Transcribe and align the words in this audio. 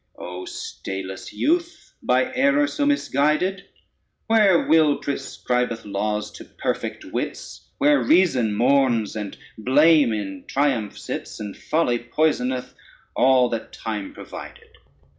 ]CORYDON 0.15 0.35
O 0.41 0.45
stayless 0.45 1.31
youth, 1.31 1.93
by 2.01 2.33
error 2.33 2.65
so 2.65 2.87
misguided, 2.87 3.65
Where 4.25 4.65
will 4.67 4.97
proscribeth 4.97 5.85
laws 5.85 6.31
to 6.31 6.43
perfect 6.43 7.05
wits, 7.05 7.69
Where 7.77 8.01
reason 8.01 8.55
mourns, 8.55 9.15
and 9.15 9.37
blame 9.59 10.11
in 10.11 10.45
triumph 10.47 10.97
sits, 10.97 11.39
And 11.39 11.55
folly 11.55 11.99
poisoneth 11.99 12.73
all 13.15 13.47
that 13.49 13.73
time 13.73 14.11
provided! 14.11 14.69